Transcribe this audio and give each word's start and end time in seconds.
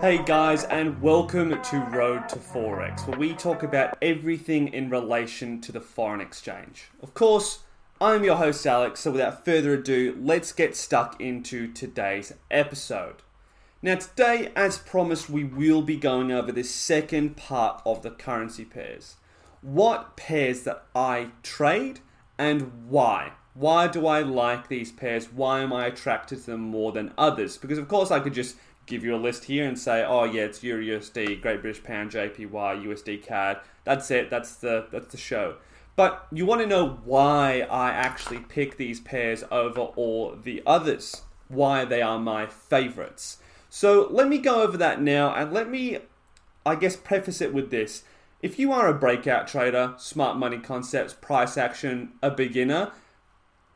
Hey 0.00 0.24
guys, 0.24 0.64
and 0.64 1.02
welcome 1.02 1.50
to 1.62 1.78
Road 1.90 2.28
to 2.28 2.36
Forex, 2.36 3.06
where 3.06 3.18
we 3.18 3.34
talk 3.34 3.62
about 3.62 3.98
everything 4.00 4.68
in 4.68 4.88
relation 4.88 5.60
to 5.60 5.72
the 5.72 5.80
foreign 5.80 6.20
exchange. 6.20 6.90
Of 7.02 7.12
course, 7.12 7.64
I'm 8.00 8.24
your 8.24 8.36
host 8.36 8.66
Alex, 8.66 9.00
so 9.00 9.10
without 9.10 9.44
further 9.44 9.74
ado, 9.74 10.16
let's 10.18 10.52
get 10.52 10.74
stuck 10.74 11.20
into 11.20 11.70
today's 11.72 12.32
episode. 12.50 13.16
Now, 13.82 13.96
today, 13.96 14.52
as 14.56 14.78
promised, 14.78 15.28
we 15.28 15.44
will 15.44 15.82
be 15.82 15.96
going 15.96 16.32
over 16.32 16.52
the 16.52 16.64
second 16.64 17.36
part 17.36 17.82
of 17.84 18.02
the 18.02 18.10
currency 18.10 18.64
pairs. 18.64 19.16
What 19.60 20.16
pairs 20.16 20.62
that 20.62 20.84
I 20.94 21.32
trade 21.42 22.00
and 22.38 22.88
why. 22.88 23.32
Why 23.60 23.88
do 23.88 24.06
I 24.06 24.20
like 24.22 24.68
these 24.68 24.90
pairs? 24.90 25.30
Why 25.30 25.60
am 25.60 25.70
I 25.70 25.84
attracted 25.84 26.38
to 26.40 26.52
them 26.52 26.62
more 26.62 26.92
than 26.92 27.12
others? 27.18 27.58
Because, 27.58 27.76
of 27.76 27.88
course, 27.88 28.10
I 28.10 28.18
could 28.18 28.32
just 28.32 28.56
give 28.86 29.04
you 29.04 29.14
a 29.14 29.18
list 29.18 29.44
here 29.44 29.68
and 29.68 29.78
say, 29.78 30.02
oh 30.02 30.24
yeah, 30.24 30.44
it's 30.44 30.62
Euro 30.62 30.82
USD, 30.82 31.42
Great 31.42 31.60
British 31.60 31.82
Pound, 31.82 32.10
JPY, 32.10 32.48
USD 32.50 33.22
CAD. 33.22 33.60
That's 33.84 34.10
it. 34.10 34.30
That's 34.30 34.54
the 34.54 34.86
that's 34.90 35.08
the 35.08 35.18
show. 35.18 35.56
But 35.94 36.26
you 36.32 36.46
want 36.46 36.62
to 36.62 36.66
know 36.66 37.00
why 37.04 37.66
I 37.70 37.90
actually 37.90 38.38
pick 38.38 38.78
these 38.78 38.98
pairs 38.98 39.44
over 39.50 39.82
all 39.82 40.34
the 40.42 40.62
others. 40.64 41.24
Why 41.48 41.84
they 41.84 42.00
are 42.00 42.18
my 42.18 42.46
favorites. 42.46 43.40
So 43.68 44.08
let 44.10 44.26
me 44.26 44.38
go 44.38 44.62
over 44.62 44.78
that 44.78 45.02
now 45.02 45.34
and 45.34 45.52
let 45.52 45.68
me, 45.68 45.98
I 46.64 46.76
guess, 46.76 46.96
preface 46.96 47.42
it 47.42 47.52
with 47.52 47.70
this. 47.70 48.04
If 48.40 48.58
you 48.58 48.72
are 48.72 48.88
a 48.88 48.94
breakout 48.94 49.48
trader, 49.48 49.92
smart 49.98 50.38
money 50.38 50.56
concepts, 50.56 51.12
price 51.12 51.58
action, 51.58 52.12
a 52.22 52.30
beginner, 52.30 52.92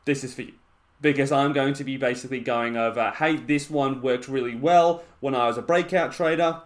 this 0.05 0.23
is 0.23 0.33
for 0.33 0.43
you 0.43 0.53
because 1.01 1.31
I'm 1.31 1.53
going 1.53 1.73
to 1.75 1.83
be 1.83 1.97
basically 1.97 2.39
going 2.39 2.77
over 2.77 3.11
hey, 3.17 3.35
this 3.35 3.69
one 3.69 4.01
worked 4.01 4.27
really 4.27 4.55
well 4.55 5.03
when 5.19 5.35
I 5.35 5.47
was 5.47 5.57
a 5.57 5.61
breakout 5.61 6.13
trader. 6.13 6.61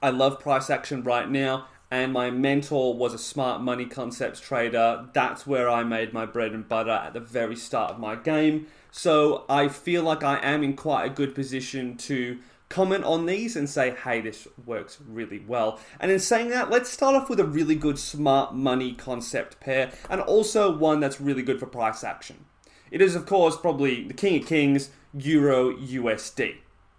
I 0.00 0.10
love 0.10 0.38
price 0.38 0.70
action 0.70 1.02
right 1.02 1.28
now, 1.28 1.66
and 1.90 2.12
my 2.12 2.30
mentor 2.30 2.94
was 2.94 3.14
a 3.14 3.18
smart 3.18 3.60
money 3.60 3.84
concepts 3.84 4.40
trader. 4.40 5.08
That's 5.12 5.46
where 5.46 5.68
I 5.68 5.82
made 5.82 6.12
my 6.12 6.24
bread 6.24 6.52
and 6.52 6.68
butter 6.68 6.90
at 6.90 7.14
the 7.14 7.20
very 7.20 7.56
start 7.56 7.90
of 7.90 7.98
my 7.98 8.14
game. 8.14 8.68
So 8.92 9.44
I 9.48 9.68
feel 9.68 10.02
like 10.04 10.22
I 10.22 10.38
am 10.38 10.62
in 10.62 10.76
quite 10.76 11.04
a 11.04 11.10
good 11.10 11.34
position 11.34 11.96
to 11.98 12.38
comment 12.68 13.04
on 13.04 13.26
these 13.26 13.56
and 13.56 13.68
say, 13.68 13.90
hey, 13.90 14.20
this 14.20 14.46
works 14.64 14.98
really 15.06 15.40
well. 15.40 15.80
And 15.98 16.10
in 16.10 16.20
saying 16.20 16.50
that, 16.50 16.70
let's 16.70 16.90
start 16.90 17.14
off 17.14 17.28
with 17.28 17.40
a 17.40 17.44
really 17.44 17.74
good 17.74 17.98
smart 17.98 18.54
money 18.54 18.92
concept 18.92 19.58
pair 19.60 19.90
and 20.10 20.20
also 20.20 20.74
one 20.74 21.00
that's 21.00 21.20
really 21.20 21.42
good 21.42 21.58
for 21.58 21.66
price 21.66 22.04
action. 22.04 22.44
It 22.90 23.00
is, 23.00 23.14
of 23.14 23.26
course, 23.26 23.56
probably 23.56 24.04
the 24.04 24.14
king 24.14 24.40
of 24.40 24.48
kings, 24.48 24.90
Euro 25.14 25.72
USD. 25.72 26.56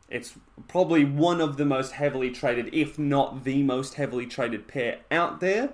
It's 0.10 0.34
probably 0.68 1.06
one 1.06 1.40
of 1.40 1.58
the 1.58 1.66
most 1.66 1.94
heavily 1.94 2.32
traded, 2.32 2.74
if 2.74 2.98
not 2.98 3.44
the 3.44 3.64
most 3.64 3.96
heavily 3.96 4.26
traded 4.26 4.68
pair 4.68 5.00
out 5.12 5.40
there. 5.40 5.74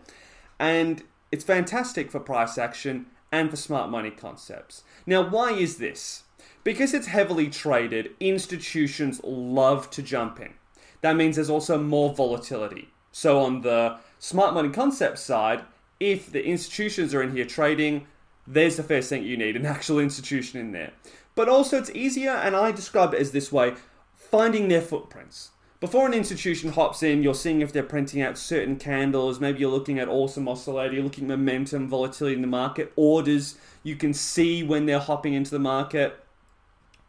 And 0.60 1.04
it's 1.32 1.44
fantastic 1.44 2.12
for 2.12 2.20
price 2.20 2.58
action 2.58 3.08
and 3.32 3.50
for 3.50 3.56
smart 3.56 3.90
money 3.90 4.12
concepts. 4.12 4.84
Now, 5.06 5.28
why 5.28 5.52
is 5.54 5.78
this? 5.78 6.24
Because 6.64 6.94
it's 6.94 7.08
heavily 7.08 7.50
traded, 7.50 8.12
institutions 8.20 9.22
love 9.24 9.90
to 9.92 10.02
jump 10.02 10.40
in. 10.40 10.54
That 11.02 11.16
means 11.16 11.36
there's 11.36 11.50
also 11.50 11.78
more 11.78 12.14
volatility. 12.14 12.90
So, 13.12 13.40
on 13.40 13.62
the 13.62 13.98
smart 14.20 14.54
money 14.54 14.70
concept 14.70 15.20
side, 15.20 15.64
if 16.00 16.32
the 16.32 16.46
institutions 16.46 17.14
are 17.14 17.22
in 17.22 17.36
here 17.36 17.46
trading, 17.46 18.08
there's 18.48 18.78
the 18.78 18.84
first 18.84 19.10
thing 19.10 19.24
you 19.24 19.38
need 19.38 19.56
an 19.56 19.66
actual 19.66 20.00
institution 20.00 20.60
in 20.60 20.72
there. 20.72 20.92
But 21.36 21.50
also, 21.50 21.78
it's 21.78 21.90
easier, 21.92 22.32
and 22.32 22.56
I 22.56 22.72
describe 22.72 23.14
it 23.14 23.20
as 23.20 23.32
this 23.32 23.52
way 23.52 23.74
finding 24.16 24.68
their 24.68 24.82
footprints. 24.82 25.52
Before 25.80 26.08
an 26.08 26.14
institution 26.14 26.72
hops 26.72 27.04
in, 27.04 27.22
you're 27.22 27.36
seeing 27.36 27.62
if 27.62 27.72
they're 27.72 27.84
printing 27.84 28.22
out 28.22 28.38
certain 28.38 28.78
candles. 28.78 29.40
Maybe 29.40 29.60
you're 29.60 29.70
looking 29.70 30.00
at 30.00 30.08
awesome 30.08 30.48
oscillator, 30.48 30.94
you're 30.94 31.04
looking 31.04 31.26
at 31.26 31.38
momentum, 31.38 31.90
volatility 31.90 32.36
in 32.36 32.42
the 32.42 32.48
market, 32.48 32.92
orders. 32.96 33.58
You 33.84 33.96
can 33.96 34.14
see 34.14 34.64
when 34.64 34.86
they're 34.86 35.00
hopping 35.00 35.34
into 35.34 35.52
the 35.52 35.60
market. 35.60 36.18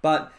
But 0.03 0.33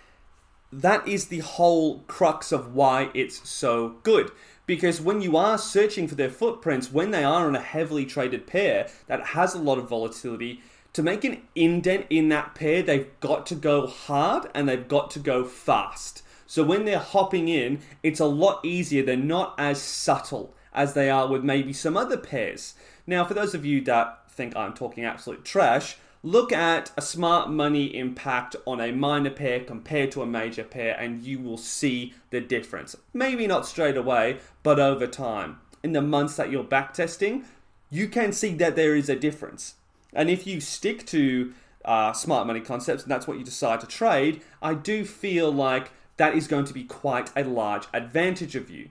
that 0.71 1.07
is 1.07 1.27
the 1.27 1.39
whole 1.39 1.99
crux 2.01 2.51
of 2.51 2.75
why 2.75 3.09
it's 3.13 3.49
so 3.49 3.95
good. 4.03 4.31
Because 4.65 4.99
when 4.99 5.21
you 5.21 5.37
are 5.37 5.57
searching 5.57 6.07
for 6.07 6.15
their 6.15 6.29
footprints, 6.29 6.91
when 6.91 7.11
they 7.11 7.23
are 7.23 7.47
on 7.47 7.55
a 7.55 7.61
heavily 7.61 8.05
traded 8.05 8.45
pair 8.45 8.89
that 9.07 9.27
has 9.27 9.55
a 9.55 9.59
lot 9.59 9.77
of 9.77 9.87
volatility, 9.87 10.61
to 10.97 11.03
make 11.03 11.23
an 11.23 11.43
indent 11.53 12.07
in 12.09 12.29
that 12.29 12.55
pair, 12.55 12.81
they've 12.81 13.19
got 13.19 13.45
to 13.45 13.53
go 13.53 13.85
hard 13.85 14.49
and 14.55 14.67
they've 14.67 14.87
got 14.87 15.11
to 15.11 15.19
go 15.19 15.43
fast. 15.43 16.23
So 16.47 16.63
when 16.63 16.85
they're 16.85 16.97
hopping 16.97 17.49
in, 17.49 17.81
it's 18.01 18.19
a 18.19 18.25
lot 18.25 18.65
easier. 18.65 19.03
They're 19.03 19.15
not 19.15 19.53
as 19.59 19.79
subtle 19.79 20.55
as 20.73 20.95
they 20.95 21.11
are 21.11 21.27
with 21.27 21.43
maybe 21.43 21.71
some 21.71 21.95
other 21.95 22.17
pairs. 22.17 22.73
Now, 23.05 23.23
for 23.25 23.35
those 23.35 23.53
of 23.53 23.63
you 23.63 23.79
that 23.81 24.31
think 24.31 24.55
I'm 24.55 24.73
talking 24.73 25.05
absolute 25.05 25.45
trash, 25.45 25.97
look 26.23 26.51
at 26.51 26.89
a 26.97 27.01
smart 27.03 27.51
money 27.51 27.95
impact 27.95 28.55
on 28.65 28.81
a 28.81 28.91
minor 28.91 29.29
pair 29.29 29.59
compared 29.59 30.11
to 30.13 30.23
a 30.23 30.25
major 30.25 30.63
pair, 30.63 30.99
and 30.99 31.21
you 31.21 31.37
will 31.37 31.59
see 31.59 32.15
the 32.31 32.41
difference. 32.41 32.95
Maybe 33.13 33.45
not 33.45 33.67
straight 33.67 33.97
away, 33.97 34.39
but 34.63 34.79
over 34.79 35.05
time. 35.05 35.59
In 35.83 35.91
the 35.91 36.01
months 36.01 36.37
that 36.37 36.49
you're 36.49 36.63
backtesting, 36.63 37.43
you 37.91 38.07
can 38.07 38.31
see 38.33 38.55
that 38.55 38.75
there 38.75 38.95
is 38.95 39.09
a 39.09 39.15
difference. 39.15 39.75
And 40.17 40.31
if 40.31 40.47
you 40.47 40.59
stick 40.59 41.05
to 41.07 41.53
uh, 41.85 42.11
smart 42.11 42.47
money 42.47 42.59
concepts 42.59 43.03
and 43.03 43.11
that's 43.11 43.27
what 43.27 43.37
you 43.37 43.45
decide 43.45 43.79
to 43.81 43.87
trade, 43.87 44.41
I 44.61 44.73
do 44.73 45.05
feel 45.05 45.51
like 45.51 45.91
that 46.17 46.35
is 46.35 46.47
going 46.47 46.65
to 46.65 46.73
be 46.73 46.83
quite 46.83 47.29
a 47.35 47.43
large 47.43 47.85
advantage 47.93 48.55
of 48.55 48.69
you. 48.69 48.89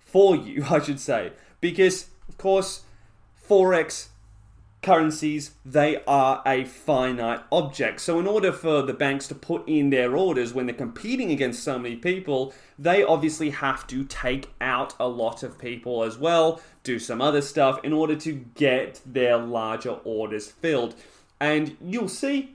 For 0.00 0.36
you, 0.36 0.66
I 0.70 0.80
should 0.80 1.00
say. 1.00 1.32
Because, 1.60 2.08
of 2.28 2.36
course, 2.36 2.82
Forex 3.48 4.08
currencies, 4.82 5.52
they 5.64 6.02
are 6.06 6.42
a 6.44 6.64
finite 6.64 7.40
object. 7.50 8.00
So, 8.00 8.18
in 8.18 8.26
order 8.26 8.52
for 8.52 8.82
the 8.82 8.92
banks 8.92 9.26
to 9.28 9.34
put 9.34 9.66
in 9.66 9.90
their 9.90 10.16
orders 10.16 10.52
when 10.52 10.66
they're 10.66 10.74
competing 10.74 11.30
against 11.30 11.64
so 11.64 11.78
many 11.78 11.96
people, 11.96 12.52
they 12.78 13.02
obviously 13.02 13.50
have 13.50 13.86
to 13.86 14.04
take 14.04 14.50
out 14.60 14.94
a 15.00 15.08
lot 15.08 15.42
of 15.42 15.58
people 15.58 16.04
as 16.04 16.18
well, 16.18 16.60
do 16.84 16.98
some 16.98 17.20
other 17.20 17.40
stuff 17.40 17.80
in 17.82 17.92
order 17.92 18.14
to 18.14 18.32
get 18.54 19.00
their 19.04 19.36
larger 19.36 19.98
orders 20.04 20.50
filled. 20.50 20.94
And 21.40 21.76
you'll 21.84 22.08
see, 22.08 22.54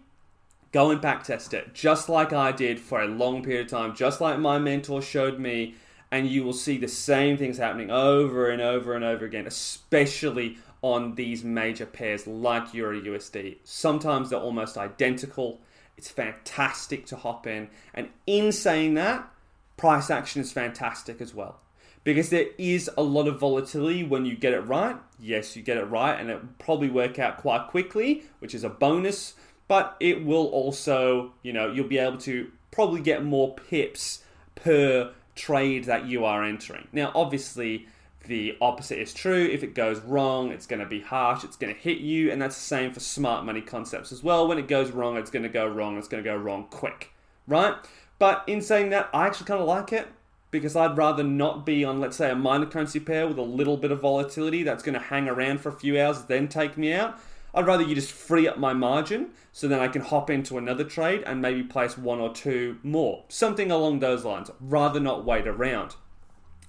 go 0.72 0.92
and 0.92 1.02
backtest 1.02 1.54
it, 1.54 1.74
just 1.74 2.08
like 2.08 2.32
I 2.32 2.52
did 2.54 2.80
for 2.80 3.02
a 3.02 3.08
long 3.08 3.44
period 3.44 3.66
of 3.66 3.72
time, 3.72 3.96
just 3.96 4.22
like 4.22 4.40
my 4.40 4.58
mentor 4.58 5.02
showed 5.02 5.40
me. 5.40 5.76
And 6.12 6.28
you 6.28 6.44
will 6.44 6.54
see 6.54 6.78
the 6.78 6.88
same 6.88 7.38
things 7.38 7.58
happening 7.58 7.92
over 7.92 8.50
and 8.50 8.62
over 8.62 8.96
and 8.96 9.04
over 9.04 9.26
again, 9.26 9.46
especially 9.46 10.58
on 10.82 11.16
these 11.16 11.44
major 11.44 11.86
pairs 11.86 12.26
like 12.26 12.74
Euro 12.74 13.00
USD. 13.00 13.58
Sometimes 13.64 14.30
they're 14.30 14.40
almost 14.40 14.78
identical. 14.78 15.60
It's 15.98 16.10
fantastic 16.10 17.06
to 17.08 17.16
hop 17.16 17.46
in. 17.46 17.70
And 17.94 18.10
in 18.26 18.52
saying 18.52 18.96
that, 18.96 19.30
price 19.78 20.10
action 20.10 20.42
is 20.42 20.52
fantastic 20.52 21.22
as 21.22 21.36
well. 21.36 21.60
Because 22.04 22.30
there 22.30 22.48
is 22.58 22.90
a 22.98 23.04
lot 23.04 23.28
of 23.28 23.40
volatility 23.40 24.04
when 24.04 24.26
you 24.26 24.36
get 24.36 24.54
it 24.54 24.62
right. 24.62 24.96
Yes, 25.20 25.56
you 25.56 25.62
get 25.62 25.78
it 25.78 25.84
right, 25.84 26.20
and 26.20 26.30
it 26.30 26.60
probably 26.60 26.90
work 26.90 27.20
out 27.20 27.38
quite 27.38 27.68
quickly, 27.68 28.24
which 28.40 28.56
is 28.56 28.64
a 28.64 28.70
bonus. 28.70 29.34
But 29.68 29.96
it 30.00 30.26
will 30.26 30.48
also, 30.48 31.34
you 31.44 31.54
know, 31.54 31.72
you'll 31.72 31.88
be 31.88 32.00
able 32.00 32.18
to 32.20 32.52
probably 32.72 33.02
get 33.02 33.24
more 33.24 33.54
pips 33.54 34.24
per 34.56 35.14
trade 35.36 35.86
that 35.86 36.06
you 36.06 36.26
are 36.26 36.44
entering. 36.44 36.88
Now, 36.92 37.12
obviously, 37.14 37.88
the 38.26 38.58
opposite 38.62 39.00
is 39.00 39.14
true. 39.14 39.46
If 39.46 39.64
it 39.64 39.74
goes 39.74 40.00
wrong, 40.02 40.52
it's 40.52 40.66
going 40.66 40.80
to 40.82 40.86
be 40.86 41.02
harsh, 41.02 41.44
it's 41.44 41.56
going 41.56 41.74
to 41.74 41.80
hit 41.80 42.00
you, 42.00 42.32
and 42.32 42.42
that's 42.42 42.56
the 42.56 42.62
same 42.62 42.92
for 42.94 43.00
smart 43.00 43.46
money 43.46 43.62
concepts 43.62 44.12
as 44.12 44.24
well. 44.24 44.48
When 44.48 44.58
it 44.58 44.68
goes 44.68 44.92
wrong, 44.92 45.18
it's 45.18 45.32
going 45.32 45.44
to 45.44 45.50
go 45.50 45.68
wrong, 45.68 45.98
it's 45.98 46.08
going 46.08 46.24
to 46.24 46.30
go 46.30 46.36
wrong 46.36 46.68
quick, 46.70 47.12
right? 47.48 47.76
But 48.20 48.44
in 48.48 48.62
saying 48.62 48.90
that, 48.90 49.10
I 49.14 49.28
actually 49.28 49.48
kind 49.48 49.62
of 49.62 49.68
like 49.68 49.94
it 49.94 50.08
because 50.52 50.76
I'd 50.76 50.98
rather 50.98 51.24
not 51.24 51.66
be 51.66 51.84
on, 51.84 52.00
let's 52.00 52.18
say, 52.18 52.30
a 52.30 52.36
minor 52.36 52.66
currency 52.66 53.00
pair 53.00 53.28
with 53.28 53.38
a 53.38 53.44
little 53.44 53.78
bit 53.78 53.92
of 53.92 54.02
volatility 54.02 54.64
that's 54.64 54.84
going 54.84 54.94
to 54.94 55.00
hang 55.00 55.28
around 55.28 55.62
for 55.62 55.70
a 55.70 55.74
few 55.74 56.00
hours, 56.00 56.24
then 56.24 56.48
take 56.48 56.78
me 56.78 56.94
out. 56.94 57.20
I'd 57.54 57.66
rather 57.66 57.84
you 57.84 57.96
just 57.96 58.12
free 58.12 58.48
up 58.48 58.58
my 58.58 58.74
margin 58.74 59.30
so 59.52 59.68
then 59.68 59.80
I 59.80 59.88
can 59.88 60.02
hop 60.02 60.30
into 60.30 60.58
another 60.58 60.84
trade 60.84 61.24
and 61.26 61.42
maybe 61.42 61.64
place 61.64 61.98
one 61.98 62.20
or 62.20 62.34
two 62.34 62.78
more. 62.84 63.24
Something 63.28 63.72
along 63.72 64.00
those 64.00 64.24
lines. 64.24 64.52
Rather 64.60 65.00
not 65.00 65.26
wait 65.26 65.48
around. 65.48 65.96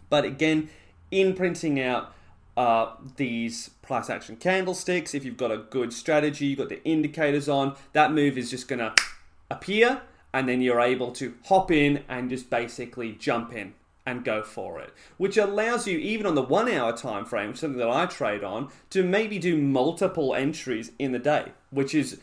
But 0.09 0.25
again, 0.25 0.71
in 1.11 1.35
printing 1.35 1.81
out 1.81 2.13
uh, 2.57 2.95
these 3.17 3.71
price 3.81 4.11
action 4.11 4.37
candlesticks. 4.37 5.15
If 5.15 5.25
you've 5.25 5.37
got 5.37 5.51
a 5.51 5.57
good 5.57 5.93
strategy, 5.93 6.47
you've 6.47 6.59
got 6.59 6.69
the 6.69 6.85
indicators 6.85 7.49
on, 7.49 7.77
that 7.93 8.13
move 8.13 8.37
is 8.37 8.51
just 8.51 8.69
going 8.69 8.81
to 8.81 8.95
appear 9.51 10.03
and 10.33 10.49
then 10.49 10.61
you're 10.61 10.81
able 10.81 11.13
to 11.13 11.35
hop 11.47 11.71
in 11.71 12.05
and 12.09 12.31
just 12.31 12.51
basically 12.51 13.13
jump 13.13 13.53
in 13.53 13.75
and 14.07 14.25
go 14.25 14.43
for 14.43 14.81
it, 14.81 14.93
which 15.19 15.37
allows 15.37 15.87
you, 15.87 15.99
even 15.99 16.27
on 16.27 16.35
the 16.35 16.43
one 16.43 16.71
hour 16.71 16.97
time 16.97 17.25
frame, 17.25 17.55
something 17.55 17.79
that 17.79 17.91
I 17.91 18.07
trade 18.07 18.43
on, 18.43 18.71
to 18.91 19.03
maybe 19.03 19.39
do 19.39 19.57
multiple 19.57 20.35
entries 20.35 20.93
in 20.99 21.13
the 21.13 21.19
day, 21.19 21.53
which 21.71 21.95
is 21.95 22.19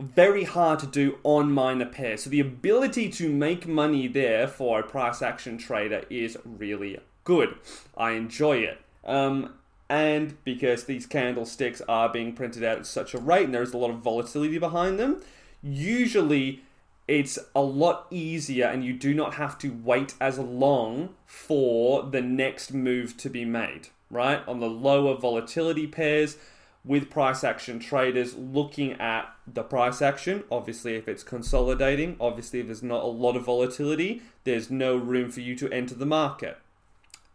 very 0.00 0.44
hard 0.44 0.78
to 0.78 0.86
do 0.86 1.18
on 1.24 1.52
minor 1.52 1.86
pairs. 1.86 2.24
So 2.24 2.30
the 2.30 2.40
ability 2.40 3.10
to 3.10 3.28
make 3.28 3.66
money 3.66 4.06
there 4.08 4.48
for 4.48 4.80
a 4.80 4.82
price 4.82 5.20
action 5.20 5.58
trader 5.58 6.04
is 6.08 6.38
really 6.44 6.98
good. 7.24 7.56
I 7.96 8.12
enjoy 8.12 8.58
it. 8.58 8.80
Um, 9.04 9.54
and 9.90 10.42
because 10.44 10.84
these 10.84 11.04
candlesticks 11.04 11.82
are 11.88 12.08
being 12.08 12.32
printed 12.32 12.64
out 12.64 12.78
at 12.78 12.86
such 12.86 13.12
a 13.12 13.18
rate 13.18 13.44
and 13.44 13.54
there's 13.54 13.74
a 13.74 13.78
lot 13.78 13.90
of 13.90 13.98
volatility 13.98 14.56
behind 14.56 14.98
them, 14.98 15.20
usually 15.62 16.62
it's 17.10 17.40
a 17.56 17.60
lot 17.60 18.06
easier 18.12 18.66
and 18.66 18.84
you 18.84 18.92
do 18.92 19.12
not 19.12 19.34
have 19.34 19.58
to 19.58 19.70
wait 19.70 20.14
as 20.20 20.38
long 20.38 21.08
for 21.26 22.04
the 22.04 22.20
next 22.22 22.72
move 22.72 23.16
to 23.16 23.28
be 23.28 23.44
made, 23.44 23.88
right? 24.12 24.46
On 24.46 24.60
the 24.60 24.70
lower 24.70 25.16
volatility 25.16 25.88
pairs, 25.88 26.36
with 26.84 27.10
price 27.10 27.42
action 27.42 27.80
traders 27.80 28.36
looking 28.36 28.92
at 28.92 29.28
the 29.44 29.64
price 29.64 30.00
action. 30.00 30.44
Obviously, 30.52 30.94
if 30.94 31.08
it's 31.08 31.24
consolidating, 31.24 32.16
obviously, 32.20 32.60
if 32.60 32.66
there's 32.66 32.82
not 32.82 33.02
a 33.02 33.08
lot 33.08 33.36
of 33.36 33.44
volatility, 33.44 34.22
there's 34.44 34.70
no 34.70 34.96
room 34.96 35.32
for 35.32 35.40
you 35.40 35.56
to 35.56 35.70
enter 35.72 35.96
the 35.96 36.06
market. 36.06 36.58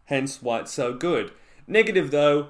Hence 0.06 0.40
why 0.40 0.60
it's 0.60 0.72
so 0.72 0.94
good. 0.94 1.32
Negative, 1.66 2.10
though, 2.10 2.48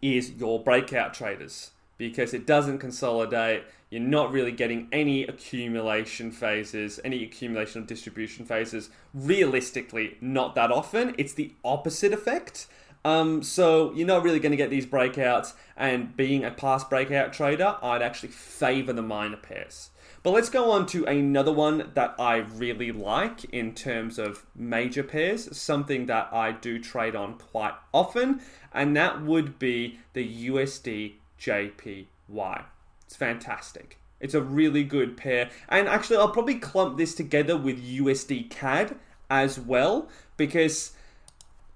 is 0.00 0.32
your 0.32 0.60
breakout 0.62 1.12
traders 1.12 1.72
because 1.98 2.32
it 2.32 2.46
doesn't 2.46 2.78
consolidate. 2.78 3.64
You're 3.90 4.00
not 4.00 4.32
really 4.32 4.52
getting 4.52 4.88
any 4.92 5.24
accumulation 5.24 6.30
phases, 6.30 7.00
any 7.04 7.24
accumulation 7.24 7.82
of 7.82 7.86
distribution 7.86 8.46
phases. 8.46 8.90
Realistically, 9.12 10.16
not 10.20 10.54
that 10.54 10.70
often. 10.70 11.14
It's 11.18 11.34
the 11.34 11.52
opposite 11.64 12.12
effect. 12.12 12.68
Um, 13.04 13.42
so 13.42 13.92
you're 13.94 14.06
not 14.06 14.22
really 14.22 14.40
going 14.40 14.52
to 14.52 14.56
get 14.56 14.70
these 14.70 14.86
breakouts. 14.86 15.54
And 15.76 16.16
being 16.16 16.44
a 16.44 16.50
past 16.50 16.88
breakout 16.88 17.32
trader, 17.32 17.76
I'd 17.82 18.02
actually 18.02 18.30
favor 18.30 18.92
the 18.92 19.02
minor 19.02 19.36
pairs. 19.36 19.90
But 20.22 20.32
let's 20.32 20.50
go 20.50 20.70
on 20.70 20.86
to 20.86 21.04
another 21.04 21.52
one 21.52 21.92
that 21.94 22.14
I 22.18 22.36
really 22.36 22.92
like 22.92 23.44
in 23.44 23.74
terms 23.74 24.18
of 24.18 24.44
major 24.54 25.02
pairs, 25.02 25.56
something 25.56 26.06
that 26.06 26.28
I 26.32 26.52
do 26.52 26.78
trade 26.80 27.14
on 27.14 27.34
quite 27.34 27.74
often, 27.94 28.40
and 28.72 28.96
that 28.96 29.22
would 29.22 29.58
be 29.58 30.00
the 30.14 30.48
USD 30.48 31.14
JPY. 31.40 32.64
It's 33.06 33.16
fantastic. 33.16 33.98
It's 34.20 34.34
a 34.34 34.42
really 34.42 34.84
good 34.84 35.16
pair. 35.16 35.50
And 35.68 35.88
actually, 35.88 36.16
I'll 36.16 36.30
probably 36.30 36.56
clump 36.56 36.98
this 36.98 37.14
together 37.14 37.56
with 37.56 37.82
USD 37.82 38.50
CAD 38.50 38.96
as 39.30 39.58
well 39.58 40.08
because 40.36 40.92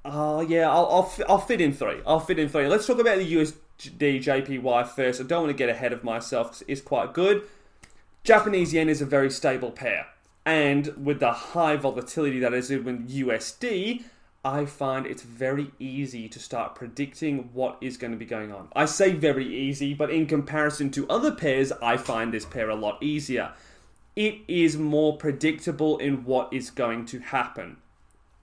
Oh 0.04 0.40
yeah, 0.40 0.68
I'll, 0.68 0.86
I'll, 0.86 1.12
I'll 1.28 1.38
fit 1.38 1.60
in 1.60 1.72
three. 1.72 2.00
I'll 2.06 2.20
fit 2.20 2.38
in 2.38 2.48
three. 2.48 2.66
Let's 2.66 2.86
talk 2.86 2.98
about 2.98 3.18
the 3.18 3.34
USD 3.34 4.22
JPY 4.22 4.88
first. 4.88 5.20
I 5.20 5.24
don't 5.24 5.42
want 5.44 5.50
to 5.50 5.58
get 5.58 5.68
ahead 5.68 5.92
of 5.92 6.02
myself 6.02 6.62
it's 6.66 6.80
quite 6.80 7.12
good. 7.12 7.42
Japanese 8.24 8.72
yen 8.72 8.88
is 8.88 9.00
a 9.00 9.06
very 9.06 9.30
stable 9.30 9.70
pair, 9.70 10.06
and 10.44 10.94
with 10.96 11.20
the 11.20 11.32
high 11.32 11.76
volatility 11.76 12.38
that 12.40 12.54
is 12.54 12.70
in 12.70 12.84
USD, 12.84 14.04
I 14.44 14.64
find 14.64 15.06
it's 15.06 15.22
very 15.22 15.70
easy 15.78 16.28
to 16.28 16.38
start 16.38 16.74
predicting 16.74 17.50
what 17.52 17.78
is 17.80 17.96
going 17.96 18.10
to 18.10 18.16
be 18.16 18.24
going 18.24 18.52
on. 18.52 18.68
I 18.74 18.86
say 18.86 19.12
very 19.12 19.46
easy, 19.46 19.94
but 19.94 20.10
in 20.10 20.26
comparison 20.26 20.90
to 20.92 21.08
other 21.08 21.30
pairs, 21.30 21.72
I 21.80 21.96
find 21.96 22.32
this 22.32 22.44
pair 22.44 22.68
a 22.68 22.74
lot 22.74 23.02
easier. 23.02 23.52
It 24.16 24.38
is 24.48 24.76
more 24.76 25.16
predictable 25.16 25.98
in 25.98 26.24
what 26.24 26.52
is 26.52 26.70
going 26.70 27.06
to 27.06 27.20
happen 27.20 27.76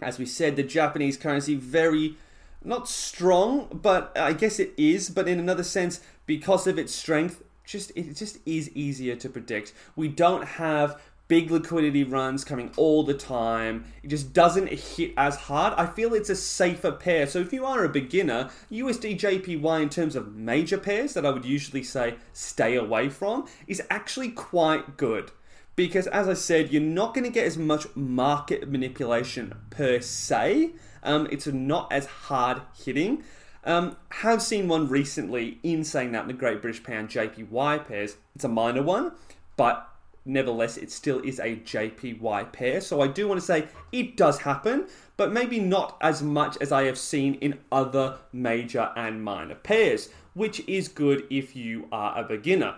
as 0.02 0.18
we 0.18 0.26
said, 0.26 0.56
the 0.56 0.64
Japanese 0.64 1.18
currency 1.18 1.56
very 1.56 2.16
not 2.64 2.90
strong, 2.90 3.68
but 3.72 4.18
I 4.18 4.34
guess 4.34 4.60
it 4.60 4.74
is. 4.78 5.10
But 5.10 5.28
in 5.28 5.40
another 5.40 5.64
sense, 5.64 6.02
because 6.26 6.68
of 6.68 6.78
its 6.78 6.94
strength, 6.94 7.44
just 7.66 7.92
it 7.96 8.16
just 8.16 8.40
is 8.46 8.70
easier 8.76 9.16
to 9.18 9.30
predict. 9.30 9.74
We 9.96 10.08
don't 10.08 10.44
have 10.44 11.02
big 11.30 11.52
liquidity 11.52 12.04
runs 12.04 12.44
coming 12.44 12.72
all 12.76 13.04
the 13.04 13.14
time. 13.14 13.86
It 14.04 14.10
just 14.10 14.34
doesn't 14.34 14.68
hit 14.68 15.14
as 15.16 15.38
hard. 15.38 15.74
I 15.78 15.86
feel 15.86 16.14
it's 16.14 16.30
a 16.30 16.36
safer 16.36 16.92
pair. 16.92 17.28
So 17.28 17.40
if 17.40 17.54
you 17.54 17.66
are 17.66 17.86
a 17.86 17.90
beginner, 17.90 18.50
USD 18.70 19.18
JPY 19.18 19.82
in 19.82 19.90
terms 19.90 20.18
of 20.18 20.36
major 20.36 20.78
pairs 20.78 21.14
that 21.14 21.26
I 21.26 21.30
would 21.30 21.46
usually 21.46 21.84
say 21.84 22.16
stay 22.34 22.76
away 22.76 23.10
from 23.10 23.48
is 23.68 23.82
actually 23.90 24.32
quite 24.32 24.98
good 24.98 25.32
because 25.76 26.08
as 26.08 26.28
I 26.28 26.34
said, 26.34 26.74
you're 26.74 26.82
not 26.82 27.14
going 27.14 27.24
to 27.24 27.30
get 27.30 27.46
as 27.46 27.58
much 27.58 27.88
market 27.96 28.70
manipulation 28.70 29.54
per 29.70 30.02
se. 30.02 30.72
Um, 31.04 31.28
it's 31.32 31.48
not 31.48 31.90
as 31.94 32.06
hard 32.06 32.64
hitting. 32.84 33.24
Um, 33.64 33.98
have 34.10 34.42
seen 34.42 34.68
one 34.68 34.90
recently 34.90 35.60
in 35.64 35.84
saying 35.84 36.12
that 36.14 36.28
the 36.28 36.34
Great 36.34 36.62
British 36.62 36.84
Pound 36.84 37.10
JPY 37.10 37.88
pairs. 37.88 38.18
It's 38.36 38.44
a 38.44 38.50
minor 38.50 38.82
one, 38.82 39.12
but 39.56 39.89
nevertheless, 40.30 40.78
it 40.78 40.92
still 40.92 41.20
is 41.20 41.40
a 41.40 41.58
JPY 41.58 42.52
pair. 42.54 42.80
So 42.82 43.02
I 43.02 43.08
do 43.08 43.28
want 43.28 43.40
to 43.40 43.46
say 43.46 43.68
it 43.92 44.16
does 44.16 44.40
happen, 44.42 44.88
but 45.18 45.34
maybe 45.34 45.60
not 45.60 45.98
as 46.02 46.22
much 46.22 46.58
as 46.62 46.72
I 46.72 46.84
have 46.84 46.98
seen 46.98 47.36
in 47.36 47.60
other 47.72 48.18
major 48.32 48.92
and 48.96 49.24
minor 49.24 49.56
pairs, 49.56 50.10
which 50.34 50.62
is 50.68 50.88
good 50.88 51.26
if 51.30 51.56
you 51.56 51.88
are 51.92 52.18
a 52.18 52.24
beginner. 52.24 52.76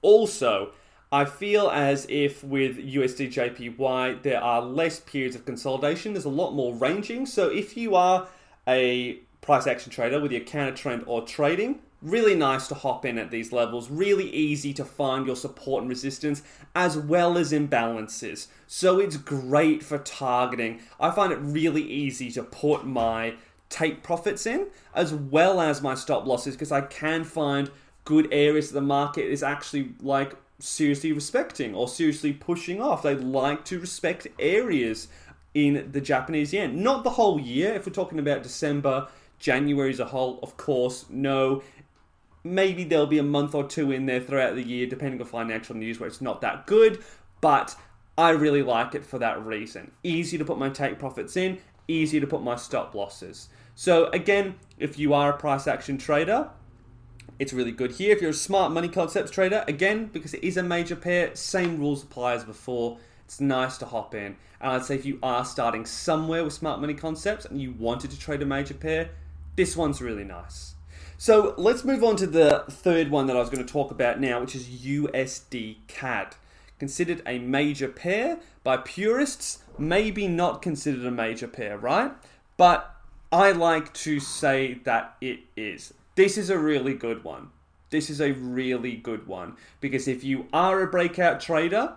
Also, 0.00 0.72
I 1.10 1.24
feel 1.24 1.68
as 1.68 2.06
if 2.08 2.42
with 2.42 2.76
USD 2.78 3.32
JPY, 3.32 4.22
there 4.22 4.42
are 4.42 4.62
less 4.62 5.00
periods 5.00 5.36
of 5.36 5.44
consolidation. 5.44 6.12
There's 6.12 6.24
a 6.24 6.30
lot 6.30 6.52
more 6.52 6.74
ranging. 6.74 7.26
So 7.26 7.48
if 7.48 7.76
you 7.76 7.94
are 7.94 8.28
a 8.66 9.20
price 9.40 9.66
action 9.66 9.92
trader 9.92 10.20
with 10.20 10.32
your 10.32 10.40
counter 10.40 10.74
trend 10.74 11.04
or 11.06 11.22
trading, 11.22 11.80
really 12.04 12.36
nice 12.36 12.68
to 12.68 12.74
hop 12.74 13.04
in 13.04 13.18
at 13.18 13.30
these 13.30 13.50
levels. 13.50 13.90
Really 13.90 14.30
easy 14.30 14.72
to 14.74 14.84
find 14.84 15.26
your 15.26 15.36
support 15.36 15.82
and 15.82 15.88
resistance 15.88 16.42
as 16.76 16.96
well 16.96 17.36
as 17.38 17.52
imbalances. 17.52 18.46
So 18.66 19.00
it's 19.00 19.16
great 19.16 19.82
for 19.82 19.98
targeting. 19.98 20.80
I 21.00 21.10
find 21.10 21.32
it 21.32 21.36
really 21.36 21.82
easy 21.82 22.30
to 22.32 22.42
put 22.42 22.86
my 22.86 23.34
take 23.70 24.02
profits 24.02 24.46
in 24.46 24.68
as 24.94 25.12
well 25.12 25.60
as 25.60 25.82
my 25.82 25.94
stop 25.94 26.26
losses 26.26 26.54
because 26.54 26.70
I 26.70 26.82
can 26.82 27.24
find 27.24 27.70
good 28.04 28.28
areas 28.30 28.68
that 28.68 28.74
the 28.74 28.86
market 28.86 29.24
is 29.24 29.42
actually 29.42 29.94
like 30.00 30.36
seriously 30.60 31.12
respecting 31.12 31.74
or 31.74 31.88
seriously 31.88 32.32
pushing 32.32 32.80
off. 32.80 33.02
They 33.02 33.14
like 33.14 33.64
to 33.66 33.80
respect 33.80 34.28
areas 34.38 35.08
in 35.54 35.90
the 35.92 36.00
Japanese 36.00 36.52
yen. 36.52 36.82
Not 36.82 37.04
the 37.04 37.10
whole 37.10 37.40
year. 37.40 37.74
If 37.74 37.86
we're 37.86 37.92
talking 37.92 38.18
about 38.18 38.42
December, 38.42 39.08
January 39.38 39.90
as 39.90 40.00
a 40.00 40.04
whole, 40.04 40.38
of 40.42 40.56
course, 40.56 41.06
no. 41.08 41.62
Maybe 42.44 42.84
there'll 42.84 43.06
be 43.06 43.18
a 43.18 43.24
month 43.24 43.54
or 43.54 43.64
two 43.64 43.90
in 43.90 44.06
there 44.06 44.20
throughout 44.20 44.54
the 44.54 44.62
year, 44.62 44.86
depending 44.86 45.20
on 45.20 45.26
financial 45.26 45.74
news, 45.74 45.98
where 45.98 46.06
it's 46.06 46.20
not 46.20 46.42
that 46.42 46.66
good. 46.66 47.02
But 47.40 47.74
I 48.16 48.30
really 48.30 48.62
like 48.62 48.94
it 48.94 49.04
for 49.04 49.18
that 49.18 49.44
reason. 49.44 49.90
Easy 50.02 50.38
to 50.38 50.44
put 50.44 50.58
my 50.58 50.68
take 50.68 50.98
profits 50.98 51.36
in, 51.36 51.58
easy 51.88 52.20
to 52.20 52.26
put 52.26 52.42
my 52.42 52.56
stop 52.56 52.94
losses. 52.94 53.48
So, 53.74 54.06
again, 54.08 54.54
if 54.78 54.98
you 54.98 55.14
are 55.14 55.30
a 55.30 55.36
price 55.36 55.66
action 55.66 55.98
trader, 55.98 56.50
it's 57.38 57.52
really 57.52 57.72
good 57.72 57.92
here. 57.92 58.12
If 58.12 58.20
you're 58.20 58.30
a 58.30 58.34
smart 58.34 58.72
money 58.72 58.88
concepts 58.88 59.30
trader, 59.30 59.64
again, 59.66 60.10
because 60.12 60.34
it 60.34 60.44
is 60.44 60.56
a 60.56 60.62
major 60.62 60.94
pair, 60.94 61.34
same 61.34 61.78
rules 61.78 62.04
apply 62.04 62.34
as 62.34 62.44
before. 62.44 62.98
It's 63.24 63.40
nice 63.40 63.78
to 63.78 63.86
hop 63.86 64.14
in. 64.14 64.36
And 64.60 64.72
I'd 64.72 64.84
say 64.84 64.94
if 64.94 65.04
you 65.04 65.18
are 65.22 65.44
starting 65.44 65.84
somewhere 65.86 66.44
with 66.44 66.52
smart 66.52 66.80
money 66.80 66.94
concepts 66.94 67.46
and 67.46 67.60
you 67.60 67.72
wanted 67.72 68.10
to 68.12 68.18
trade 68.18 68.42
a 68.42 68.46
major 68.46 68.74
pair, 68.74 69.10
this 69.56 69.76
one's 69.76 70.00
really 70.00 70.24
nice. 70.24 70.74
So 71.16 71.54
let's 71.56 71.84
move 71.84 72.02
on 72.04 72.16
to 72.16 72.26
the 72.26 72.64
third 72.68 73.10
one 73.10 73.26
that 73.26 73.36
I 73.36 73.40
was 73.40 73.50
going 73.50 73.64
to 73.64 73.72
talk 73.72 73.90
about 73.90 74.20
now, 74.20 74.40
which 74.40 74.54
is 74.54 74.66
USD 74.68 75.76
CAD. 75.86 76.36
Considered 76.78 77.22
a 77.26 77.38
major 77.38 77.88
pair 77.88 78.38
by 78.62 78.78
purists, 78.78 79.60
maybe 79.78 80.26
not 80.26 80.60
considered 80.60 81.04
a 81.04 81.10
major 81.10 81.46
pair, 81.46 81.78
right? 81.78 82.12
But 82.56 82.94
I 83.32 83.52
like 83.52 83.92
to 83.94 84.20
say 84.20 84.80
that 84.84 85.16
it 85.20 85.40
is. 85.56 85.94
This 86.14 86.36
is 86.36 86.50
a 86.50 86.58
really 86.58 86.94
good 86.94 87.24
one. 87.24 87.50
This 87.90 88.10
is 88.10 88.20
a 88.20 88.32
really 88.32 88.96
good 88.96 89.26
one 89.26 89.56
because 89.80 90.08
if 90.08 90.24
you 90.24 90.46
are 90.52 90.82
a 90.82 90.86
breakout 90.86 91.40
trader, 91.40 91.94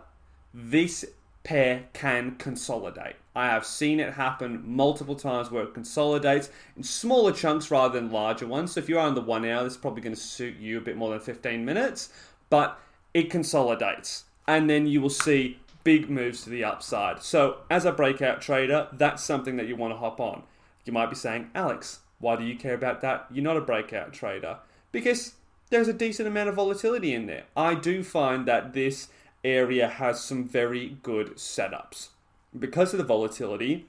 this 0.54 1.06
pair 1.48 1.86
can 1.94 2.36
consolidate. 2.36 3.16
I 3.34 3.48
have 3.48 3.66
seen 3.66 4.02
it 4.02 4.16
happen 4.16 4.64
multiple 4.66 5.16
times 5.16 5.50
where 5.50 5.64
it 5.64 5.74
consolidates 5.74 6.50
in 6.76 6.84
smaller 6.84 7.32
chunks 7.32 7.72
rather 7.72 7.98
than 7.98 8.12
larger 8.12 8.46
ones. 8.46 8.74
So 8.74 8.82
if 8.82 8.90
you 8.90 9.00
are 9.00 9.08
on 9.08 9.16
the 9.16 9.22
one 9.22 9.46
hour, 9.46 9.64
this 9.64 9.74
is 9.74 9.78
probably 9.78 10.02
going 10.02 10.16
to 10.16 10.22
suit 10.22 10.58
you 10.58 10.78
a 10.78 10.82
bit 10.82 10.98
more 10.98 11.12
than 11.12 11.22
15 11.22 11.64
minutes, 11.64 12.10
but 12.50 12.78
it 13.14 13.30
consolidates. 13.30 14.26
And 14.46 14.70
then 14.70 14.88
you 14.88 15.00
will 15.00 15.10
see 15.10 15.58
big 15.86 16.10
moves 16.10 16.44
to 16.44 16.50
the 16.50 16.66
upside. 16.66 17.24
So 17.24 17.60
as 17.70 17.86
a 17.86 17.94
breakout 17.94 18.42
trader, 18.42 18.90
that's 18.92 19.24
something 19.24 19.56
that 19.56 19.68
you 19.68 19.78
want 19.78 19.94
to 19.94 19.98
hop 19.98 20.20
on. 20.20 20.44
You 20.84 20.92
might 20.92 21.10
be 21.10 21.16
saying, 21.16 21.50
Alex, 21.56 22.00
why 22.20 22.36
do 22.36 22.44
you 22.44 22.58
care 22.58 22.74
about 22.74 23.00
that? 23.02 23.28
You're 23.32 23.46
not 23.46 23.56
a 23.56 23.62
breakout 23.62 24.12
trader. 24.12 24.58
Because 24.92 25.36
there's 25.70 25.88
a 25.88 25.94
decent 25.94 26.28
amount 26.28 26.50
of 26.50 26.56
volatility 26.56 27.14
in 27.14 27.26
there. 27.26 27.44
I 27.56 27.74
do 27.74 28.04
find 28.04 28.46
that 28.50 28.74
this 28.74 29.08
area 29.44 29.88
has 29.88 30.24
some 30.24 30.48
very 30.48 30.98
good 31.04 31.36
setups. 31.36 32.10
Because 32.58 32.94
of 32.94 32.98
the 32.98 33.04
volatility, 33.04 33.88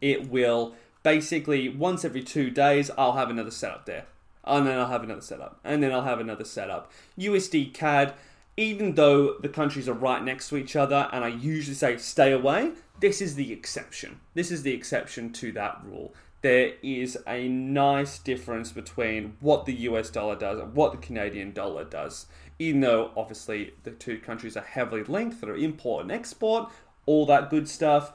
it 0.00 0.28
will 0.28 0.74
basically 1.02 1.68
once 1.68 2.04
every 2.04 2.22
two 2.22 2.50
days, 2.50 2.90
I'll 2.96 3.12
have 3.12 3.30
another 3.30 3.50
setup 3.50 3.86
there. 3.86 4.06
And 4.44 4.66
then 4.66 4.78
I'll 4.78 4.88
have 4.88 5.02
another 5.02 5.20
setup. 5.20 5.60
And 5.62 5.82
then 5.82 5.92
I'll 5.92 6.04
have 6.04 6.20
another 6.20 6.44
setup. 6.44 6.90
USD 7.18 7.74
CAD 7.74 8.14
even 8.58 8.96
though 8.96 9.34
the 9.34 9.48
countries 9.48 9.88
are 9.88 9.94
right 9.94 10.22
next 10.22 10.48
to 10.48 10.56
each 10.56 10.74
other, 10.74 11.08
and 11.12 11.24
I 11.24 11.28
usually 11.28 11.76
say 11.76 11.96
stay 11.96 12.32
away, 12.32 12.72
this 12.98 13.22
is 13.22 13.36
the 13.36 13.52
exception. 13.52 14.18
This 14.34 14.50
is 14.50 14.64
the 14.64 14.74
exception 14.74 15.32
to 15.34 15.52
that 15.52 15.80
rule. 15.84 16.12
There 16.42 16.72
is 16.82 17.16
a 17.24 17.46
nice 17.48 18.18
difference 18.18 18.72
between 18.72 19.36
what 19.38 19.64
the 19.64 19.74
US 19.74 20.10
dollar 20.10 20.34
does 20.34 20.58
and 20.58 20.74
what 20.74 20.90
the 20.90 20.98
Canadian 20.98 21.52
dollar 21.52 21.84
does. 21.84 22.26
Even 22.58 22.80
though 22.80 23.10
obviously 23.16 23.74
the 23.84 23.90
two 23.90 24.18
countries 24.18 24.56
are 24.56 24.62
heavily 24.62 25.04
linked 25.04 25.38
through 25.38 25.54
import 25.54 26.02
and 26.02 26.12
export, 26.12 26.70
all 27.06 27.24
that 27.26 27.50
good 27.50 27.68
stuff, 27.68 28.12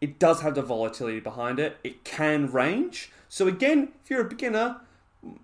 it 0.00 0.18
does 0.18 0.42
have 0.42 0.54
the 0.54 0.62
volatility 0.62 1.20
behind 1.20 1.58
it. 1.58 1.78
It 1.82 2.04
can 2.04 2.50
range. 2.50 3.10
So 3.28 3.46
again, 3.46 3.92
if 4.02 4.10
you're 4.10 4.20
a 4.20 4.28
beginner, 4.28 4.80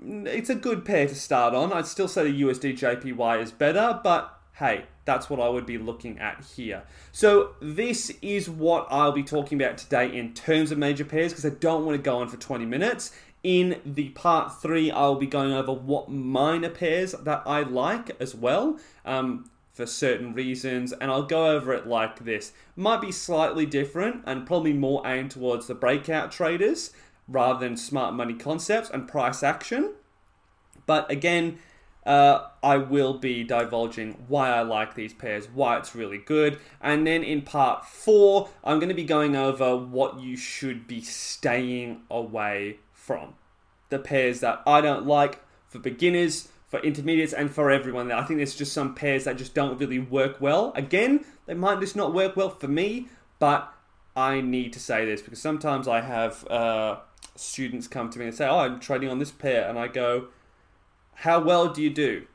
it's 0.01 0.51
a 0.51 0.55
good 0.55 0.85
pair 0.85 1.07
to 1.07 1.15
start 1.15 1.55
on. 1.55 1.73
I'd 1.73 1.87
still 1.87 2.09
say 2.09 2.25
the 2.25 2.43
USD 2.43 2.79
JPY 2.79 3.43
is 3.43 3.51
better, 3.51 4.01
but 4.03 4.39
hey, 4.55 4.85
that's 5.05 5.29
what 5.29 5.41
I 5.41 5.49
would 5.49 5.67
be 5.67 5.79
looking 5.79 6.19
at 6.19 6.45
here. 6.57 6.85
So 7.11 7.55
this 7.61 8.11
is 8.23 8.49
what 8.49 8.87
I'll 8.91 9.13
be 9.13 9.23
talking 9.23 9.61
about 9.61 9.79
today 9.79 10.17
in 10.17 10.35
terms 10.35 10.71
of 10.71 10.79
major 10.79 11.05
pairs 11.05 11.33
because 11.33 11.47
I 11.47 11.51
don't 11.51 11.85
want 11.85 11.97
to 11.97 12.03
go 12.03 12.19
on 12.19 12.29
for 12.29 12.37
20 12.37 12.67
minutes. 12.67 13.13
In 13.43 13.81
the 13.85 14.11
part 14.11 14.61
three, 14.61 14.91
I'll 14.91 15.17
be 15.17 15.27
going 15.27 15.53
over 15.53 15.73
what 15.73 16.09
minor 16.09 16.71
pairs 16.71 17.13
that 17.13 17.43
I 17.45 17.63
like 17.63 18.17
as 18.21 18.35
well. 18.35 18.79
Um, 19.05 19.51
for 19.73 19.87
certain 19.87 20.35
reasons, 20.35 20.93
and 20.93 21.11
I'll 21.11 21.23
go 21.23 21.49
over 21.49 21.73
it 21.73 21.87
like 21.87 22.25
this. 22.25 22.53
Might 22.77 23.01
be 23.01 23.11
slightly 23.11 23.65
different 23.65 24.23
and 24.27 24.47
probably 24.47 24.75
more 24.75 25.03
aimed 25.07 25.31
towards 25.31 25.67
the 25.67 25.75
breakout 25.75 26.31
traders 26.31 26.91
rather 27.27 27.61
than 27.61 27.77
smart 27.77 28.15
money 28.15 28.35
concepts 28.35 28.91
and 28.91 29.09
price 29.09 29.43
action. 29.43 29.95
But 30.85 31.11
again, 31.11 31.59
uh, 32.05 32.49
I 32.63 32.77
will 32.79 33.15
be 33.15 33.45
divulging 33.45 34.25
why 34.29 34.51
I 34.51 34.63
like 34.63 34.95
these 34.95 35.15
pairs, 35.15 35.49
why 35.49 35.79
it's 35.79 35.95
really 35.95 36.19
good. 36.19 36.59
And 36.81 37.07
then 37.07 37.23
in 37.23 37.43
part 37.43 37.87
four, 37.87 38.51
I'm 38.65 38.79
going 38.79 38.89
to 38.89 38.95
be 38.95 39.05
going 39.05 39.37
over 39.37 39.77
what 39.77 40.21
you 40.21 40.37
should 40.37 40.87
be 40.87 41.01
staying 41.01 42.03
away 42.11 42.79
from. 43.03 43.35
The 43.89 43.99
pairs 43.99 44.41
that 44.41 44.63
I 44.67 44.81
don't 44.81 45.07
like 45.07 45.41
for 45.69 45.79
beginners, 45.79 46.49
for 46.69 46.81
intermediates, 46.81 47.33
and 47.33 47.51
for 47.51 47.71
everyone. 47.71 48.11
I 48.13 48.23
think 48.25 48.39
there's 48.39 48.55
just 48.55 48.73
some 48.73 48.95
pairs 48.95 49.25
that 49.25 49.37
just 49.37 49.55
don't 49.55 49.79
really 49.79 49.99
work 49.99 50.41
well. 50.41 50.73
Again, 50.75 51.25
they 51.47 51.55
might 51.55 51.81
just 51.81 51.97
not 51.97 52.15
work 52.15 52.37
well 52.37 52.51
for 52.51 52.69
me, 52.69 53.09
but 53.39 53.73
I 54.15 54.41
need 54.41 54.73
to 54.75 54.81
say 54.81 55.05
this 55.05 55.21
because 55.21 55.41
sometimes 55.41 55.89
I 55.89 56.01
have 56.01 56.47
uh, 56.49 56.97
students 57.35 57.89
come 57.89 58.11
to 58.11 58.19
me 58.19 58.27
and 58.27 58.35
say, 58.35 58.47
Oh, 58.47 58.59
I'm 58.59 58.79
trading 58.79 59.09
on 59.09 59.19
this 59.19 59.31
pair. 59.31 59.69
And 59.69 59.79
I 59.79 59.89
go, 59.89 60.29
how 61.15 61.41
well 61.41 61.69
do 61.69 61.83
you 61.83 61.91
do 61.91 62.27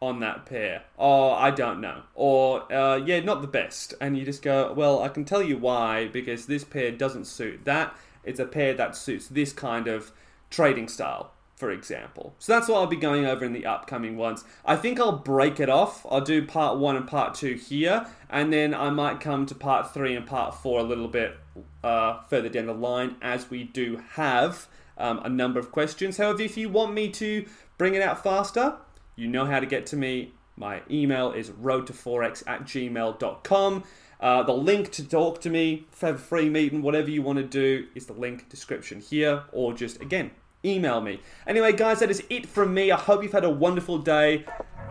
on 0.00 0.20
that 0.20 0.46
pair? 0.46 0.84
Oh, 0.98 1.30
I 1.30 1.50
don't 1.50 1.80
know. 1.80 2.02
Or, 2.14 2.70
uh, 2.72 2.96
yeah, 2.96 3.20
not 3.20 3.40
the 3.40 3.48
best. 3.48 3.94
And 4.00 4.16
you 4.16 4.24
just 4.24 4.42
go, 4.42 4.72
well, 4.72 5.02
I 5.02 5.08
can 5.08 5.24
tell 5.24 5.42
you 5.42 5.56
why, 5.56 6.08
because 6.08 6.46
this 6.46 6.64
pair 6.64 6.90
doesn't 6.90 7.26
suit 7.26 7.64
that. 7.64 7.96
It's 8.26 8.40
a 8.40 8.44
pair 8.44 8.74
that 8.74 8.96
suits 8.96 9.28
this 9.28 9.52
kind 9.52 9.88
of 9.88 10.12
trading 10.50 10.88
style, 10.88 11.32
for 11.54 11.70
example. 11.70 12.34
So 12.38 12.52
that's 12.52 12.68
what 12.68 12.78
I'll 12.78 12.86
be 12.86 12.96
going 12.96 13.24
over 13.24 13.44
in 13.44 13.52
the 13.52 13.64
upcoming 13.64 14.16
ones. 14.16 14.44
I 14.64 14.76
think 14.76 15.00
I'll 15.00 15.18
break 15.18 15.60
it 15.60 15.70
off. 15.70 16.04
I'll 16.10 16.20
do 16.20 16.44
part 16.44 16.78
one 16.78 16.96
and 16.96 17.06
part 17.06 17.34
two 17.34 17.54
here, 17.54 18.06
and 18.28 18.52
then 18.52 18.74
I 18.74 18.90
might 18.90 19.20
come 19.20 19.46
to 19.46 19.54
part 19.54 19.94
three 19.94 20.14
and 20.14 20.26
part 20.26 20.54
four 20.54 20.80
a 20.80 20.84
little 20.84 21.08
bit 21.08 21.38
uh, 21.82 22.22
further 22.24 22.48
down 22.48 22.66
the 22.66 22.74
line 22.74 23.16
as 23.22 23.48
we 23.48 23.64
do 23.64 24.02
have. 24.12 24.66
Um, 24.98 25.20
a 25.24 25.28
number 25.28 25.60
of 25.60 25.72
questions. 25.72 26.16
However, 26.16 26.40
if 26.40 26.56
you 26.56 26.70
want 26.70 26.94
me 26.94 27.10
to 27.10 27.44
bring 27.76 27.94
it 27.94 28.00
out 28.00 28.22
faster, 28.22 28.76
you 29.14 29.28
know 29.28 29.44
how 29.44 29.60
to 29.60 29.66
get 29.66 29.84
to 29.86 29.96
me. 29.96 30.32
My 30.56 30.80
email 30.90 31.32
is 31.32 31.50
road2forex 31.50 32.42
at 32.46 32.64
gmail.com. 32.64 33.84
Uh, 34.20 34.42
the 34.42 34.52
link 34.52 34.90
to 34.92 35.06
talk 35.06 35.40
to 35.42 35.50
me, 35.50 35.86
have 36.00 36.14
a 36.14 36.18
free 36.18 36.48
meeting, 36.48 36.82
whatever 36.82 37.10
you 37.10 37.22
want 37.22 37.38
to 37.38 37.44
do, 37.44 37.86
is 37.94 38.06
the 38.06 38.12
link 38.12 38.48
description 38.48 39.00
here, 39.00 39.44
or 39.52 39.74
just 39.74 40.00
again, 40.00 40.30
email 40.64 41.00
me. 41.00 41.20
Anyway, 41.46 41.72
guys, 41.72 42.00
that 42.00 42.10
is 42.10 42.22
it 42.30 42.46
from 42.46 42.72
me. 42.74 42.90
I 42.90 42.96
hope 42.96 43.22
you've 43.22 43.32
had 43.32 43.44
a 43.44 43.50
wonderful 43.50 43.98
day. 43.98 44.44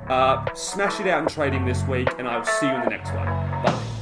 Uh, 0.07 0.45
smash 0.53 0.99
it 0.99 1.07
out 1.07 1.23
in 1.23 1.27
trading 1.27 1.65
this 1.65 1.83
week, 1.87 2.09
and 2.19 2.27
I 2.27 2.37
will 2.37 2.45
see 2.45 2.67
you 2.67 2.73
in 2.73 2.81
the 2.81 2.89
next 2.89 3.11
one. 3.13 3.25
Bye. 3.25 3.94